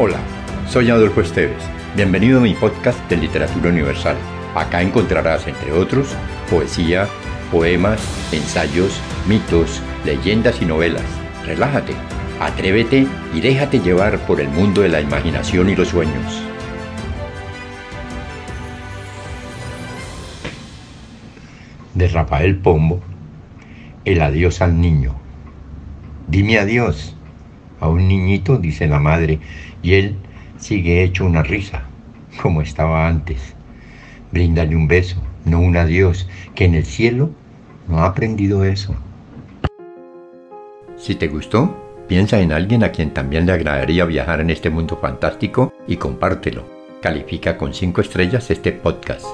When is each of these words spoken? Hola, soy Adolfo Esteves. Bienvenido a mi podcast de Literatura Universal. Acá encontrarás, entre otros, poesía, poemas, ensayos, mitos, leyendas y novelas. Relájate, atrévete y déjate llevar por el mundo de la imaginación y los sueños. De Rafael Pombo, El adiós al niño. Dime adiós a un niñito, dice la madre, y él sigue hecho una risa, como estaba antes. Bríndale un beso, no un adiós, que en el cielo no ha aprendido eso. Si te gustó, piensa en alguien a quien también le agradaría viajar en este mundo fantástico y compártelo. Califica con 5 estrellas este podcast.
Hola, 0.00 0.20
soy 0.68 0.90
Adolfo 0.90 1.22
Esteves. 1.22 1.60
Bienvenido 1.96 2.38
a 2.38 2.42
mi 2.42 2.54
podcast 2.54 3.00
de 3.10 3.16
Literatura 3.16 3.70
Universal. 3.70 4.16
Acá 4.54 4.80
encontrarás, 4.80 5.48
entre 5.48 5.72
otros, 5.72 6.14
poesía, 6.48 7.08
poemas, 7.50 8.00
ensayos, 8.32 9.00
mitos, 9.26 9.82
leyendas 10.04 10.62
y 10.62 10.66
novelas. 10.66 11.02
Relájate, 11.44 11.94
atrévete 12.38 13.08
y 13.34 13.40
déjate 13.40 13.80
llevar 13.80 14.20
por 14.20 14.40
el 14.40 14.48
mundo 14.50 14.82
de 14.82 14.88
la 14.88 15.00
imaginación 15.00 15.68
y 15.68 15.74
los 15.74 15.88
sueños. 15.88 16.44
De 21.94 22.06
Rafael 22.06 22.56
Pombo, 22.58 23.00
El 24.04 24.22
adiós 24.22 24.62
al 24.62 24.80
niño. 24.80 25.16
Dime 26.28 26.60
adiós 26.60 27.17
a 27.80 27.88
un 27.88 28.08
niñito, 28.08 28.58
dice 28.58 28.86
la 28.86 28.98
madre, 28.98 29.40
y 29.82 29.94
él 29.94 30.16
sigue 30.58 31.02
hecho 31.02 31.24
una 31.24 31.42
risa, 31.42 31.84
como 32.42 32.62
estaba 32.62 33.08
antes. 33.08 33.54
Bríndale 34.32 34.76
un 34.76 34.88
beso, 34.88 35.22
no 35.44 35.60
un 35.60 35.76
adiós, 35.76 36.28
que 36.54 36.64
en 36.64 36.74
el 36.74 36.84
cielo 36.84 37.30
no 37.88 38.00
ha 38.00 38.06
aprendido 38.06 38.64
eso. 38.64 38.94
Si 40.96 41.14
te 41.14 41.28
gustó, 41.28 41.74
piensa 42.08 42.40
en 42.40 42.52
alguien 42.52 42.82
a 42.84 42.90
quien 42.90 43.14
también 43.14 43.46
le 43.46 43.52
agradaría 43.52 44.04
viajar 44.04 44.40
en 44.40 44.50
este 44.50 44.68
mundo 44.68 44.98
fantástico 45.00 45.72
y 45.86 45.96
compártelo. 45.96 46.64
Califica 47.00 47.56
con 47.56 47.72
5 47.72 48.00
estrellas 48.00 48.50
este 48.50 48.72
podcast. 48.72 49.26